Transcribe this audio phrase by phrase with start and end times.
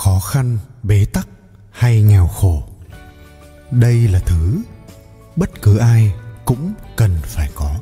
[0.00, 1.28] khó khăn, bế tắc
[1.70, 2.62] hay nghèo khổ.
[3.70, 4.58] Đây là thứ
[5.36, 7.74] bất cứ ai cũng cần phải có.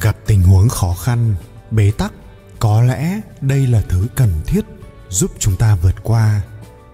[0.00, 1.34] Gặp tình huống khó khăn,
[1.70, 2.12] bế tắc,
[2.58, 4.60] có lẽ đây là thứ cần thiết
[5.08, 6.42] giúp chúng ta vượt qua.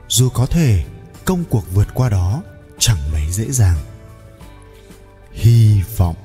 [0.09, 0.85] Dù có thể,
[1.25, 2.43] công cuộc vượt qua đó
[2.79, 3.79] chẳng mấy dễ dàng.
[5.33, 6.17] Hy vọng.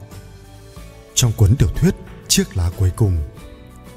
[1.13, 1.95] Trong cuốn tiểu thuyết
[2.27, 3.17] chiếc lá cuối cùng,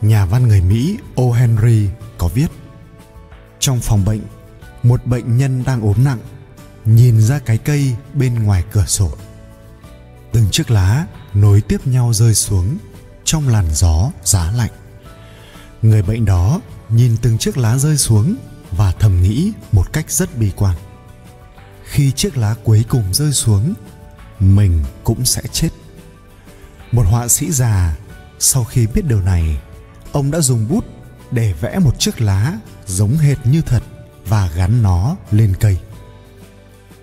[0.00, 1.32] nhà văn người mỹ o.
[1.32, 2.48] Henry có viết
[3.60, 4.20] trong phòng bệnh,
[4.82, 6.18] một bệnh nhân đang ốm nặng,
[6.84, 9.10] nhìn ra cái cây bên ngoài cửa sổ.
[10.32, 12.78] Từng chiếc lá nối tiếp nhau rơi xuống
[13.24, 14.70] trong làn gió giá lạnh.
[15.82, 18.36] Người bệnh đó nhìn từng chiếc lá rơi xuống
[18.70, 20.76] và thầm nghĩ một cách rất bi quan.
[21.84, 23.74] Khi chiếc lá cuối cùng rơi xuống,
[24.40, 25.68] mình cũng sẽ chết.
[26.92, 27.96] Một họa sĩ già,
[28.38, 29.60] sau khi biết điều này,
[30.12, 30.84] ông đã dùng bút
[31.30, 32.58] để vẽ một chiếc lá
[32.90, 33.82] giống hệt như thật
[34.26, 35.78] và gắn nó lên cây.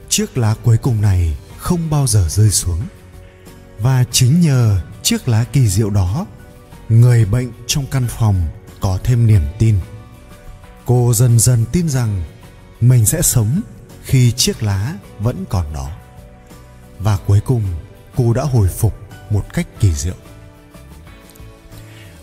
[0.10, 2.82] Chiếc lá cuối cùng này không bao giờ rơi xuống.
[3.80, 6.26] Và chính nhờ chiếc lá kỳ diệu đó,
[6.90, 8.48] người bệnh trong căn phòng
[8.80, 9.80] có thêm niềm tin.
[10.86, 12.24] Cô dần dần tin rằng
[12.82, 13.62] mình sẽ sống
[14.04, 15.90] khi chiếc lá vẫn còn đó.
[17.00, 17.64] Và cuối cùng,
[18.16, 18.94] cô đã hồi phục
[19.30, 20.16] một cách kỳ diệu.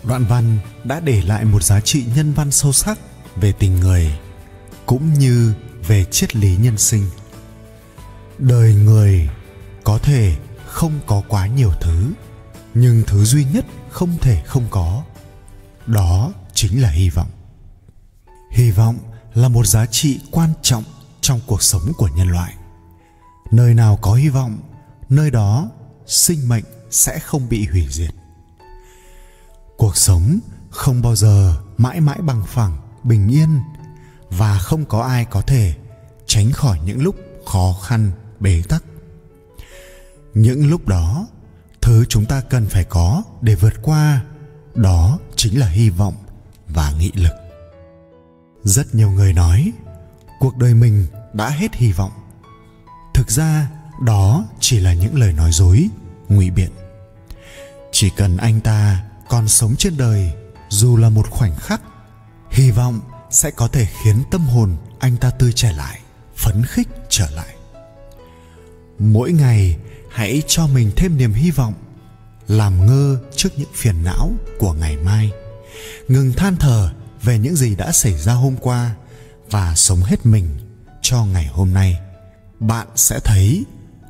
[0.03, 2.99] Đoạn văn đã để lại một giá trị nhân văn sâu sắc
[3.35, 4.19] về tình người,
[4.85, 5.53] cũng như
[5.87, 7.03] về triết lý nhân sinh.
[8.37, 9.29] Đời người
[9.83, 12.11] có thể không có quá nhiều thứ,
[12.73, 15.03] nhưng thứ duy nhất không thể không có,
[15.85, 17.29] đó chính là hy vọng.
[18.51, 18.97] Hy vọng
[19.33, 20.83] là một giá trị quan trọng
[21.21, 22.53] trong cuộc sống của nhân loại.
[23.51, 24.57] Nơi nào có hy vọng,
[25.09, 25.69] nơi đó
[26.05, 28.11] sinh mệnh sẽ không bị hủy diệt.
[29.77, 30.39] Cuộc sống
[30.69, 33.61] không bao giờ mãi mãi bằng phẳng bình yên
[34.29, 35.73] và không có ai có thể
[36.25, 38.83] tránh khỏi những lúc khó khăn, bế tắc.
[40.33, 41.27] Những lúc đó,
[41.81, 44.23] thứ chúng ta cần phải có để vượt qua,
[44.75, 46.15] đó chính là hy vọng
[46.67, 47.33] và nghị lực.
[48.63, 49.71] Rất nhiều người nói,
[50.39, 52.11] cuộc đời mình đã hết hy vọng.
[53.13, 53.69] Thực ra,
[54.01, 55.89] đó chỉ là những lời nói dối,
[56.29, 56.71] ngụy biện.
[57.91, 60.31] Chỉ cần anh ta còn sống trên đời
[60.69, 61.81] dù là một khoảnh khắc
[62.55, 62.99] hy vọng
[63.29, 65.99] sẽ có thể khiến tâm hồn anh ta tươi trẻ lại,
[66.35, 67.55] phấn khích trở lại.
[68.99, 69.77] Mỗi ngày,
[70.11, 71.73] hãy cho mình thêm niềm hy vọng,
[72.47, 75.31] làm ngơ trước những phiền não của ngày mai.
[76.07, 76.93] Ngừng than thở
[77.23, 78.95] về những gì đã xảy ra hôm qua
[79.51, 80.49] và sống hết mình
[81.01, 81.99] cho ngày hôm nay.
[82.59, 83.65] Bạn sẽ thấy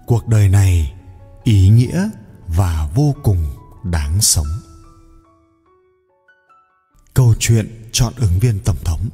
[0.05, 0.93] cuộc đời này
[1.43, 2.09] ý nghĩa
[2.47, 3.45] và vô cùng
[3.83, 4.47] đáng sống.
[7.13, 9.09] Câu chuyện chọn ứng viên tổng thống.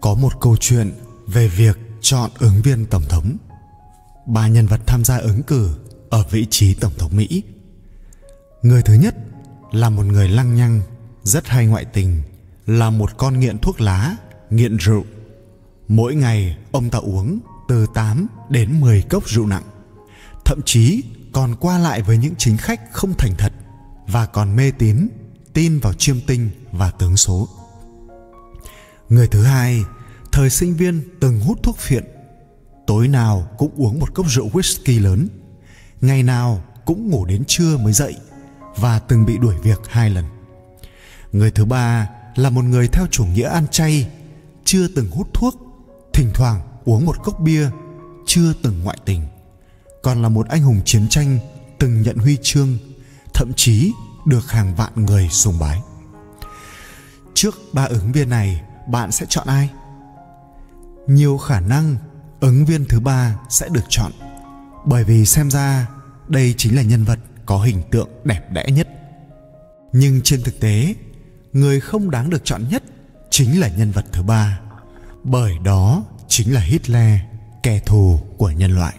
[0.00, 0.92] Có một câu chuyện
[1.26, 3.36] về việc chọn ứng viên tổng thống.
[4.26, 5.70] Ba nhân vật tham gia ứng cử
[6.10, 7.42] ở vị trí tổng thống mỹ.
[8.62, 9.14] Người thứ nhất
[9.72, 10.80] là một người lăng nhăng,
[11.22, 12.22] rất hay ngoại tình,
[12.66, 14.16] là một con nghiện thuốc lá,
[14.50, 15.04] nghiện rượu.
[15.88, 17.38] Mỗi ngày, ông ta uống
[17.68, 19.64] từ 8 đến 10 cốc rượu nặng.
[20.44, 21.02] Thậm chí
[21.32, 23.52] còn qua lại với những chính khách không thành thật
[24.06, 25.08] và còn mê tín
[25.52, 27.48] tin vào chiêm tinh và tướng số.
[29.08, 29.84] Người thứ hai,
[30.32, 32.04] thời sinh viên từng hút thuốc phiện.
[32.86, 35.28] Tối nào cũng uống một cốc rượu whisky lớn.
[36.00, 38.16] Ngày nào cũng ngủ đến trưa mới dậy
[38.76, 40.24] và từng bị đuổi việc hai lần.
[41.32, 44.08] Người thứ ba là một người theo chủ nghĩa ăn chay,
[44.64, 45.54] chưa từng hút thuốc,
[46.12, 47.70] thỉnh thoảng uống một cốc bia,
[48.26, 49.22] chưa từng ngoại tình.
[50.02, 51.38] Còn là một anh hùng chiến tranh,
[51.78, 52.78] từng nhận huy chương,
[53.34, 53.92] thậm chí
[54.30, 55.80] được hàng vạn người sùng bái.
[57.34, 59.70] Trước ba ứng viên này, bạn sẽ chọn ai?
[61.06, 61.96] Nhiều khả năng
[62.40, 64.12] ứng viên thứ ba sẽ được chọn,
[64.84, 65.88] bởi vì xem ra
[66.28, 68.88] đây chính là nhân vật có hình tượng đẹp đẽ nhất.
[69.92, 70.94] Nhưng trên thực tế,
[71.52, 72.82] người không đáng được chọn nhất
[73.30, 74.60] chính là nhân vật thứ ba,
[75.24, 77.20] bởi đó chính là hitler,
[77.62, 78.94] kẻ thù của nhân loại.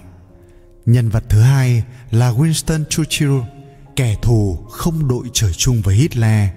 [0.85, 3.39] Nhân vật thứ hai là winston churchill
[4.01, 6.49] kẻ thù không đội trời chung với hitler.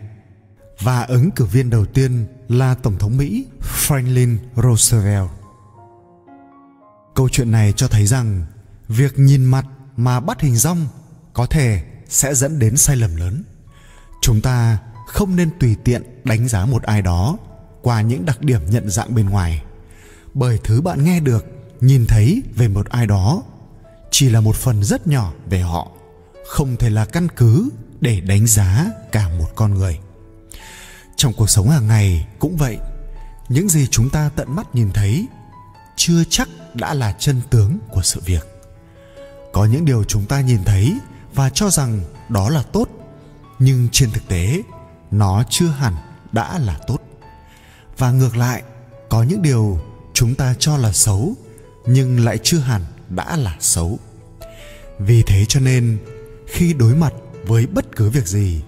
[0.81, 5.29] Và ứng cử viên đầu tiên là tổng thống mỹ franklin roosevelt.
[7.15, 8.45] Câu chuyện này cho thấy rằng
[8.89, 10.87] việc nhìn mặt mà bắt hình rong
[11.33, 13.43] có thể sẽ dẫn đến sai lầm lớn.
[14.23, 17.39] Chúng ta không nên tùy tiện đánh giá một ai đó
[17.83, 19.63] qua những đặc điểm nhận dạng bên ngoài.
[20.35, 21.47] Bởi thứ bạn nghe được,
[21.81, 23.43] nhìn thấy về một ai đó
[24.11, 25.91] chỉ là một phần rất nhỏ về họ
[26.47, 27.69] không thể là căn cứ
[28.01, 29.99] để đánh giá cả một con người.
[31.17, 32.79] Trong cuộc sống hàng ngày cũng vậy,
[33.49, 35.27] những gì chúng ta tận mắt nhìn thấy
[35.97, 38.47] chưa chắc đã là chân tướng của sự việc.
[39.53, 40.99] Có những điều chúng ta nhìn thấy
[41.35, 42.89] và cho rằng đó là tốt,
[43.59, 44.63] nhưng trên thực tế,
[45.11, 45.95] nó chưa hẳn
[46.33, 46.99] đã là tốt.
[47.99, 48.63] Và ngược lại,
[49.09, 49.81] có những điều
[50.15, 51.35] chúng ta cho là xấu,
[51.87, 53.99] nhưng lại chưa hẳn đã là xấu.
[54.99, 55.99] Vì thế cho nên
[56.47, 57.13] khi đối mặt
[57.47, 58.63] với bất cứ việc gì.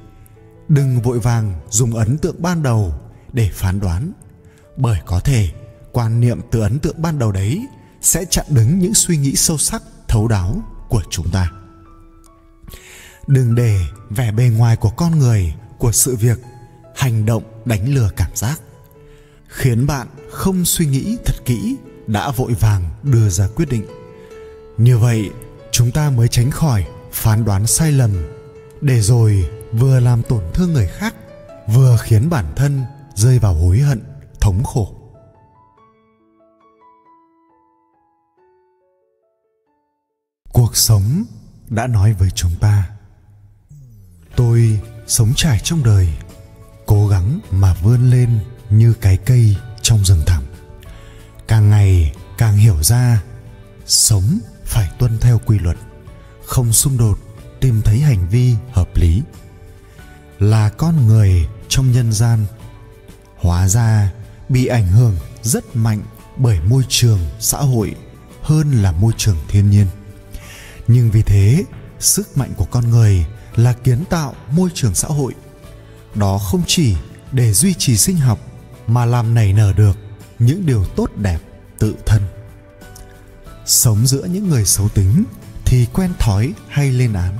[0.69, 2.94] Đừng vội vàng dùng ấn tượng ban đầu
[3.32, 4.12] để phán đoán,
[4.76, 5.50] bởi có thể
[5.93, 7.67] quan niệm từ ấn tượng ban đầu đấy
[8.00, 11.50] sẽ chặn đứng những suy nghĩ sâu sắc, thấu đáo của chúng ta.
[13.26, 13.81] Đừng để
[14.11, 16.38] vẻ bề ngoài của con người, của sự việc
[16.96, 18.61] hành động đánh lừa cảm giác,
[19.49, 21.76] khiến bạn không suy nghĩ thật kỹ
[22.06, 23.87] đã vội vàng đưa ra quyết định.
[24.79, 25.31] Như vậy,
[25.72, 28.10] chúng ta mới tránh khỏi phán đoán sai lầm,
[28.80, 31.14] để rồi vừa làm tổn thương người khác,
[31.66, 32.84] vừa khiến bản thân
[33.14, 34.02] rơi vào hối hận,
[34.40, 34.94] thống khổ.
[40.52, 41.24] Cuộc sống
[41.68, 42.90] đã nói với chúng ta,
[44.36, 46.08] tôi sống trải trong đời,
[46.86, 48.38] cố gắng mà vươn lên
[48.70, 50.42] như cái cây trong rừng thẳm.
[51.48, 53.22] Càng ngày càng hiểu ra,
[53.86, 55.76] sống phải tuân theo quy luật
[56.46, 57.19] không xung đột,
[57.60, 59.22] tìm thấy hành vi hợp lý.
[60.38, 62.46] Là con người trong nhân gian,
[63.37, 64.12] hóa ra
[64.48, 66.02] bị ảnh hưởng rất mạnh
[66.37, 67.94] bởi môi trường xã hội
[68.43, 69.87] hơn là môi trường thiên nhiên.
[70.88, 71.64] Nhưng vì thế,
[71.98, 73.26] sức mạnh của con người
[73.56, 75.34] là kiến tạo môi trường xã hội.
[76.14, 76.96] Đó không chỉ
[77.32, 78.38] để duy trì sinh học
[78.87, 79.96] mà làm nảy nở được
[80.38, 81.38] những điều tốt đẹp
[81.78, 82.22] tự thân.
[83.66, 85.25] Sống giữa những người xấu tính
[85.66, 87.38] thì quen thói hay lên án.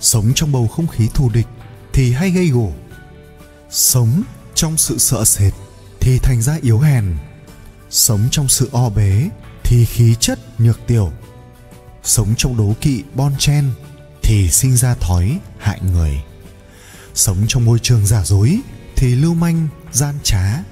[0.00, 1.46] Sống trong bầu không khí thù địch
[1.92, 2.72] thì hay gây gổ.
[3.70, 4.22] Sống
[4.54, 5.52] trong sự sợ sệt
[6.00, 7.16] thì thành ra yếu hèn.
[7.90, 9.28] Sống trong sự o bế
[9.64, 11.12] thì khí chất nhược tiểu.
[12.02, 13.70] Sống trong đố kỵ bon chen
[14.22, 16.22] thì sinh ra thói hại người.
[17.14, 18.60] Sống trong môi trường giả dối
[18.96, 20.62] thì lưu manh, gian trá.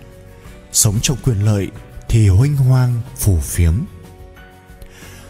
[0.72, 1.68] Sống trong quyền lợi
[2.08, 3.74] thì huynh hoang phủ phiếm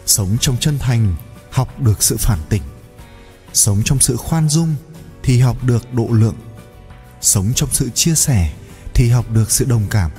[0.07, 1.15] sống trong chân thành,
[1.51, 2.61] học được sự phản tỉnh.
[3.53, 4.75] Sống trong sự khoan dung
[5.23, 6.35] thì học được độ lượng.
[7.21, 8.53] Sống trong sự chia sẻ
[8.93, 10.11] thì học được sự đồng cảm.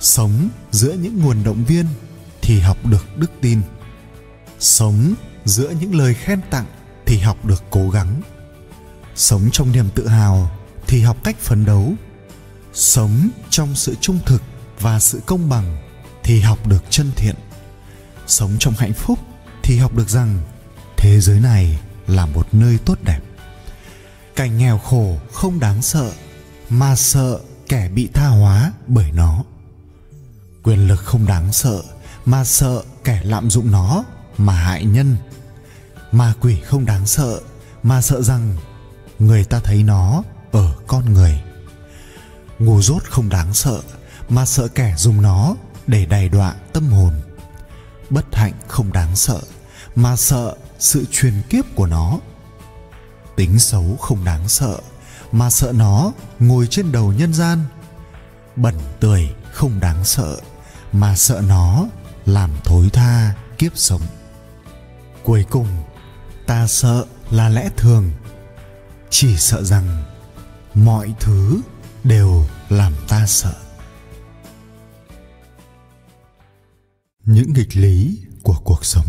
[0.00, 1.86] Sống giữa những nguồn động viên
[2.42, 3.60] thì học được đức tin.
[4.58, 5.14] Sống
[5.44, 6.66] giữa những lời khen tặng
[7.06, 8.22] thì học được cố gắng.
[9.14, 10.50] Sống trong niềm tự hào
[10.86, 11.92] thì học cách phấn đấu.
[12.72, 14.42] Sống trong sự trung thực
[14.80, 15.76] và sự công bằng
[16.24, 17.34] thì học được chân thiện
[18.26, 19.18] sống trong hạnh phúc
[19.62, 20.38] thì học được rằng
[20.96, 23.20] thế giới này là một nơi tốt đẹp.
[24.36, 26.12] Cảnh nghèo khổ không đáng sợ
[26.68, 27.38] mà sợ
[27.68, 29.44] kẻ bị tha hóa bởi nó.
[30.62, 31.82] Quyền lực không đáng sợ
[32.24, 34.04] mà sợ kẻ lạm dụng nó
[34.38, 35.16] mà hại nhân.
[36.12, 37.40] Ma quỷ không đáng sợ
[37.82, 38.56] mà sợ rằng
[39.18, 41.42] người ta thấy nó ở con người.
[42.58, 43.80] Ngu dốt không đáng sợ
[44.28, 45.56] mà sợ kẻ dùng nó
[45.86, 47.12] để đày đọa tâm hồn
[48.10, 49.40] bất hạnh không đáng sợ,
[49.94, 52.18] mà sợ sự truyền kiếp của nó.
[53.36, 54.78] Tính xấu không đáng sợ,
[55.32, 57.58] mà sợ nó ngồi trên đầu nhân gian.
[58.56, 60.36] Bẩn tươi không đáng sợ,
[60.92, 61.86] mà sợ nó
[62.26, 64.02] làm thối tha kiếp sống.
[65.24, 65.68] Cuối cùng,
[66.46, 68.10] ta sợ là lẽ thường.
[69.10, 70.04] Chỉ sợ rằng
[70.74, 71.60] mọi thứ
[72.04, 73.65] đều làm ta sợ.
[77.26, 79.06] Những nghịch lý của cuộc sống.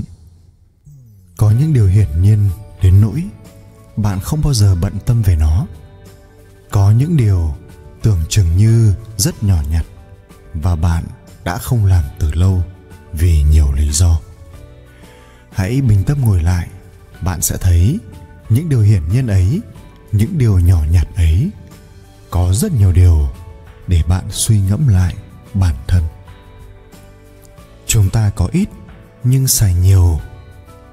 [1.38, 2.50] Có những điều hiển nhiên
[2.82, 3.24] đến nỗi
[3.98, 5.66] bạn không bao giờ bận tâm về nó.
[6.72, 7.56] Có những điều
[8.02, 9.86] tưởng chừng như rất nhỏ nhặt
[10.54, 11.04] và bạn
[11.44, 12.64] đã không làm từ lâu
[13.14, 14.20] vì nhiều lý do.
[15.52, 16.68] Hãy bình tâm ngồi lại,
[17.22, 18.00] bạn sẽ thấy
[18.50, 19.62] những điều hiển nhiên ấy,
[20.12, 21.50] những điều nhỏ nhặt ấy
[22.30, 23.30] có rất nhiều điều
[23.88, 25.16] để bạn suy ngẫm lại
[25.54, 26.04] bản thân
[27.98, 28.70] chúng ta có ít,
[29.24, 30.20] nhưng xài nhiều,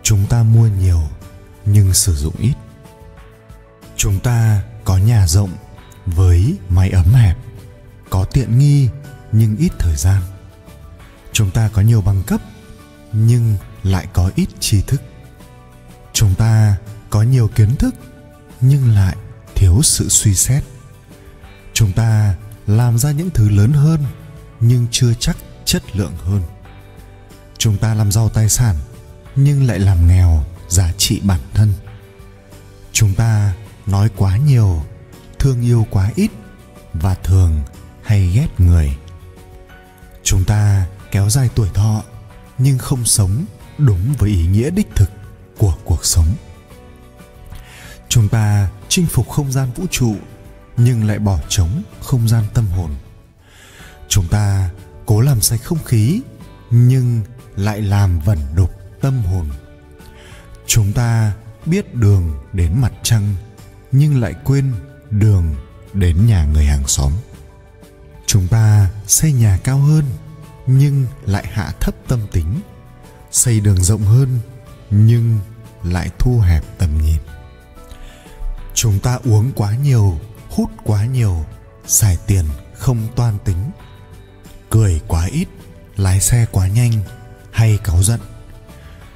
[0.02, 1.02] chúng ta mua nhiều,
[1.64, 2.54] nhưng sử dụng ít.
[3.96, 5.50] Chúng ta có nhà rộng
[6.06, 7.38] với máy ấm hẹp,
[8.10, 8.88] có tiện nghi
[9.32, 10.22] nhưng ít thời gian.
[11.32, 12.40] Chúng ta có nhiều bằng cấp
[13.12, 15.02] nhưng lại có ít tri thức.
[16.12, 16.76] Chúng ta
[17.10, 17.94] có nhiều kiến thức
[18.60, 19.16] nhưng lại
[19.54, 20.64] thiếu sự suy xét.
[21.72, 22.34] Chúng ta
[22.66, 24.04] làm ra những thứ lớn hơn
[24.60, 26.42] nhưng chưa chắc chất lượng hơn
[27.64, 28.76] chúng ta làm giàu tài sản,
[29.36, 31.72] nhưng lại làm nghèo, giá trị bản thân.
[32.92, 33.54] Chúng ta
[33.86, 34.82] nói quá nhiều,
[35.38, 36.30] thương yêu quá ít
[36.92, 37.60] và thường
[38.02, 38.96] hay ghét người.
[40.22, 42.02] Chúng ta kéo dài tuổi thọ,
[42.58, 43.44] nhưng không sống
[43.78, 45.10] đúng với ý nghĩa đích thực
[45.58, 46.28] của cuộc sống.
[48.08, 50.14] Chúng ta chinh phục không gian vũ trụ,
[50.76, 52.90] nhưng lại bỏ trống không gian tâm hồn.
[54.08, 54.70] Chúng ta
[55.06, 56.20] cố làm sạch không khí,
[56.70, 57.20] nhưng
[57.56, 58.70] lại làm vẩn đục
[59.00, 59.46] tâm hồn.
[60.66, 61.32] Chúng ta
[61.66, 63.34] biết đường đến mặt trăng,
[63.92, 64.72] nhưng lại quên
[65.10, 65.54] đường
[65.92, 67.12] đến nhà người hàng xóm.
[68.26, 70.04] Chúng ta xây nhà cao hơn,
[70.66, 72.60] nhưng lại hạ thấp tâm tính.
[73.30, 74.40] Xây đường rộng hơn,
[74.90, 75.38] nhưng
[75.84, 77.20] lại thu hẹp tầm nhìn.
[78.74, 80.18] Chúng ta uống quá nhiều,
[80.50, 81.44] hút quá nhiều,
[81.86, 82.44] xài tiền
[82.78, 83.70] không toan tính.
[84.70, 85.48] Cười quá ít,
[85.96, 86.92] lái xe quá nhanh
[87.54, 88.20] hay cáu giận.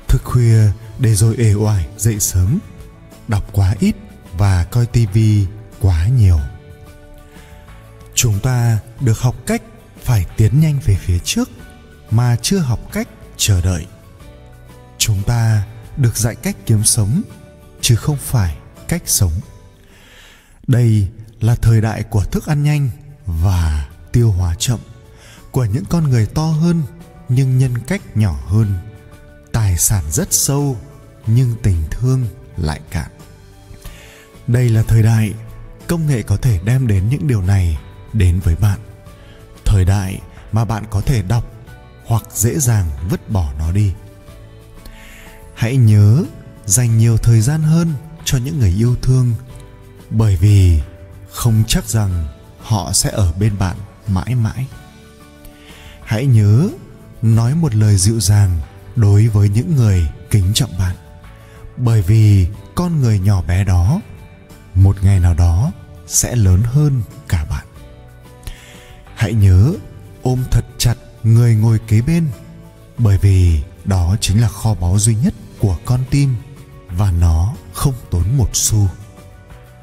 [0.09, 2.59] Thức khuya để rồi ề oải dậy sớm,
[3.29, 3.97] đọc quá ít
[4.33, 5.47] và coi tivi
[5.81, 6.39] quá nhiều.
[8.15, 9.63] Chúng ta được học cách
[10.03, 11.51] phải tiến nhanh về phía trước
[12.11, 13.87] mà chưa học cách chờ đợi.
[14.99, 15.67] Chúng ta
[15.97, 17.23] được dạy cách kiếm sống,
[17.81, 18.57] chứ không phải
[18.89, 19.33] cách sống.
[20.67, 21.09] Đây
[21.41, 22.91] là thời đại của thức ăn nhanh
[23.27, 24.79] và tiêu hóa chậm
[25.51, 26.83] của những con người to hơn
[27.29, 28.75] nhưng nhân cách nhỏ hơn.
[29.53, 30.77] Tài sản rất sâu,
[31.27, 33.11] nhưng tình thương lại cạn.
[34.47, 35.33] Đây là thời đại,
[35.87, 37.79] công nghệ có thể đem đến những điều này
[38.13, 38.79] đến với bạn.
[39.65, 40.21] Thời đại
[40.53, 41.45] mà bạn có thể đọc
[42.07, 43.93] hoặc dễ dàng vứt bỏ nó đi.
[45.55, 46.25] Hãy nhớ
[46.67, 47.93] dành nhiều thời gian hơn
[48.25, 49.35] cho những người yêu thương,
[50.11, 50.81] bởi vì
[51.31, 52.27] không chắc rằng
[52.61, 54.67] họ sẽ ở bên bạn mãi mãi.
[56.05, 56.69] Hãy nhớ
[57.23, 58.61] nói một lời dịu dàng
[58.97, 60.97] đối với những người kính trọng bạn.
[61.77, 64.01] Bởi vì con người nhỏ bé đó,
[64.75, 65.73] một ngày nào đó
[66.07, 67.67] sẽ lớn hơn cả bạn.
[69.15, 69.73] Hãy nhớ
[70.23, 72.27] ôm thật chặt người ngồi kế bên,
[72.99, 76.37] bởi vì đó chính là kho báu duy nhất của con tim
[76.89, 78.89] và nó không tốn một xu.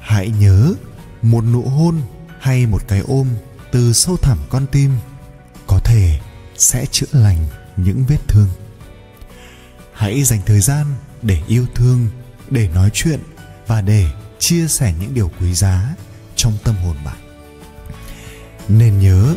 [0.00, 0.74] Hãy nhớ
[1.22, 2.00] một nụ hôn
[2.40, 3.28] hay một cái ôm
[3.72, 4.90] từ sâu thẳm con tim
[5.66, 6.20] có thể
[6.58, 7.46] sẽ chữa lành
[7.76, 8.48] những vết thương.
[9.92, 10.86] Hãy dành thời gian
[11.22, 12.08] để yêu thương,
[12.50, 13.20] để nói chuyện
[13.66, 14.06] và để
[14.38, 15.94] chia sẻ những điều quý giá
[16.36, 17.16] trong tâm hồn bạn.
[18.68, 19.34] Nên nhớ,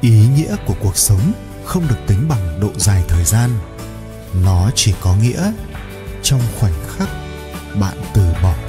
[0.00, 1.32] ý nghĩa của cuộc sống
[1.64, 3.50] không được tính bằng độ dài thời gian.
[4.42, 5.52] Nó chỉ có nghĩa
[6.22, 7.08] trong khoảnh khắc
[7.80, 8.63] bạn từ bỏ.